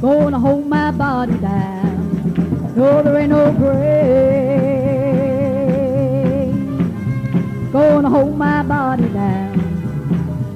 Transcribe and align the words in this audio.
Gonna 0.00 0.38
hold 0.38 0.66
my 0.68 0.92
body 0.92 1.36
down. 1.38 2.74
No, 2.76 3.02
there 3.02 3.18
ain't 3.18 3.30
no 3.30 3.52
grave. 3.52 3.82
Gonna 7.72 8.08
hold 8.08 8.36
my 8.38 8.62
body 8.62 9.08
down. 9.08 9.58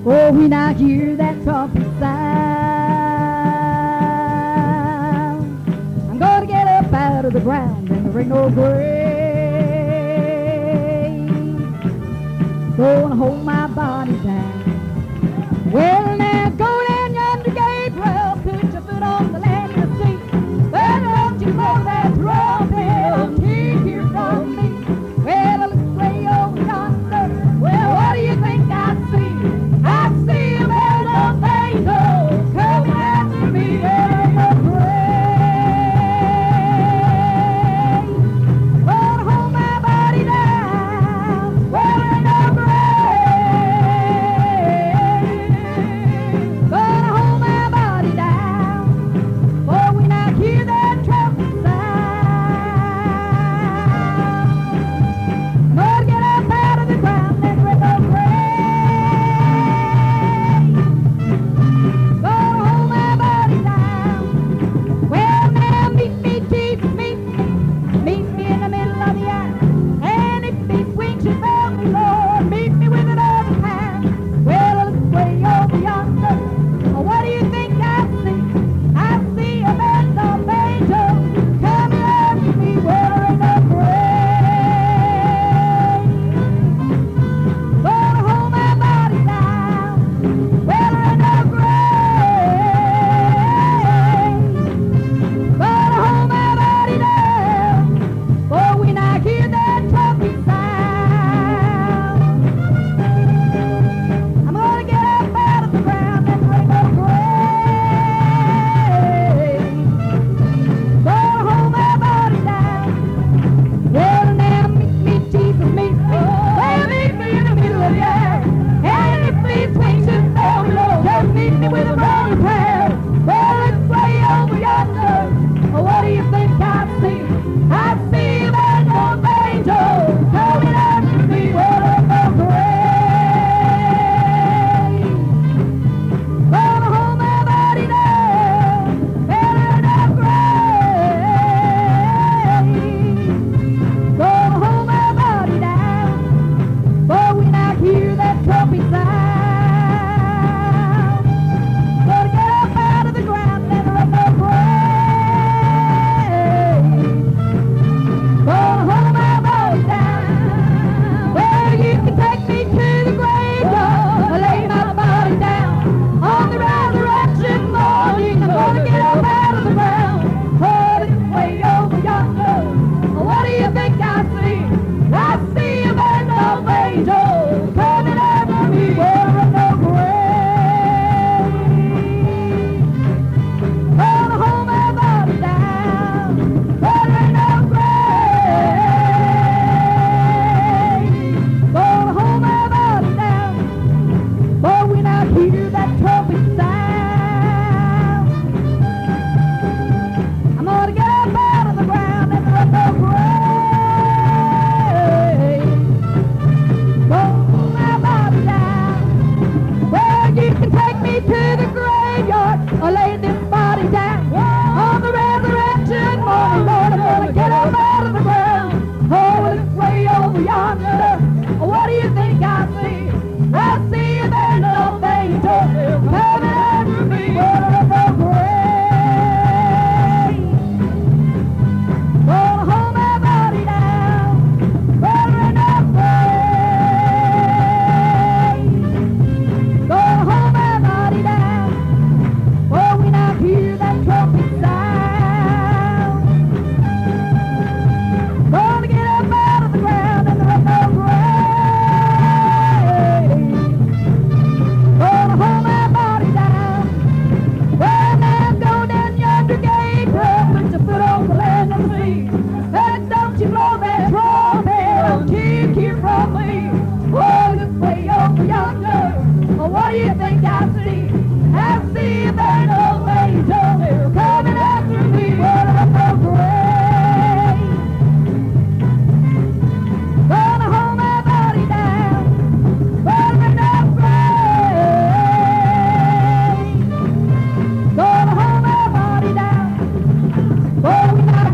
Oh, 0.06 0.32
when 0.32 0.52
I 0.52 0.74
hear 0.74 1.16
that 1.16 1.42
trumpet 1.42 1.82
sound, 1.98 2.12
I'm 6.10 6.18
gonna 6.20 6.46
get 6.46 6.68
up 6.68 6.92
out 6.92 7.24
of 7.24 7.32
the 7.32 7.40
ground 7.40 7.90
and 7.90 8.06
there 8.06 8.20
ain't 8.20 8.28
no 8.28 8.48
grave. 8.50 9.02
Gonna 12.76 13.16
hold 13.16 13.44
my 13.44 13.61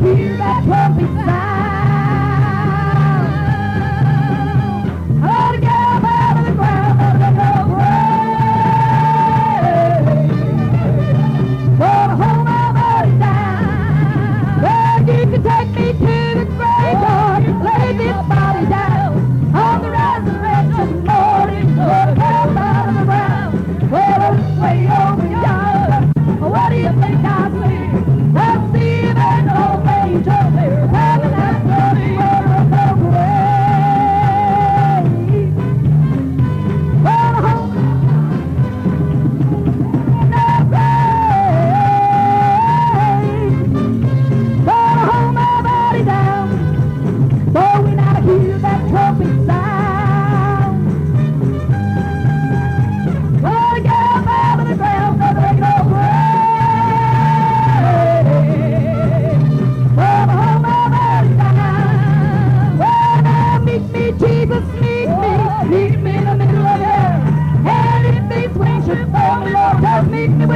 Here 0.00 0.37
that 0.37 0.65
come 0.65 0.97
beside. 0.97 1.48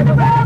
Let's 0.04 0.18
go! 0.18 0.41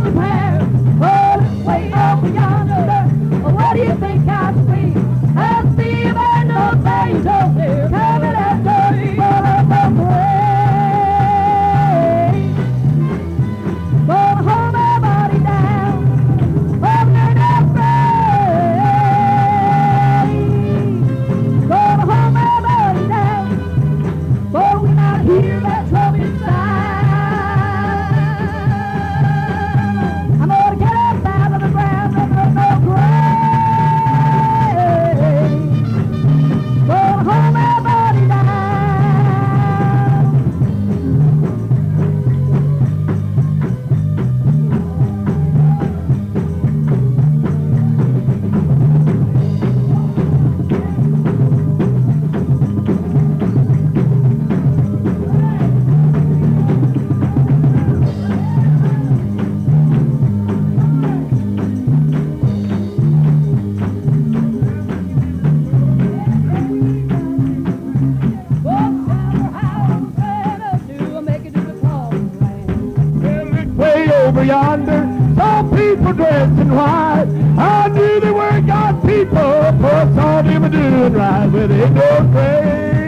over 74.36 74.44
yonder 74.44 75.34
saw 75.34 75.62
people 75.62 76.12
dressed 76.12 76.60
in 76.60 76.74
white. 76.74 77.26
I 77.58 77.88
knew 77.88 78.20
they 78.20 78.30
were 78.30 78.60
God 78.60 79.02
people, 79.02 79.34
for 79.34 79.86
I 79.86 80.14
saw 80.14 80.42
them 80.42 80.70
doing 80.70 81.12
right 81.14 81.46
with 81.46 81.70
well, 81.70 81.88
they 81.88 82.00
go 82.00 82.32
crazy. 82.32 83.05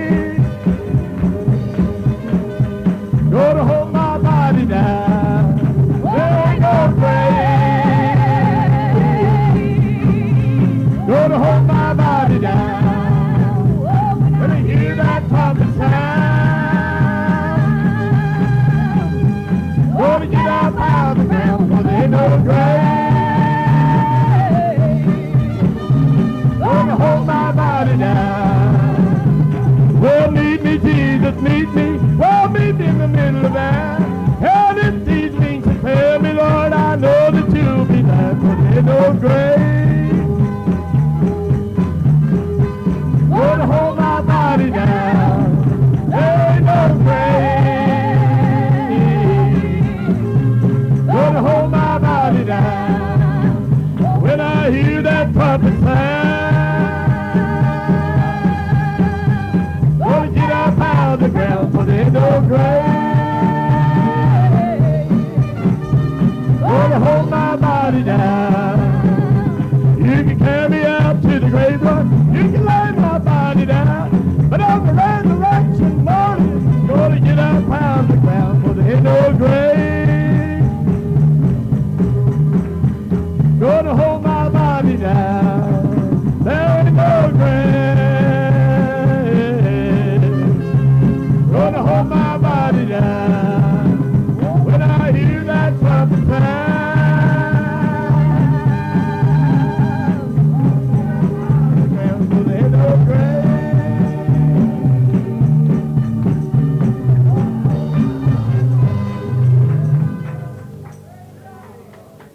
the 61.18 61.28
ground 61.28 61.74
for 61.74 61.84
the 61.84 62.00
indoor 62.00 62.40
grass. 62.42 62.97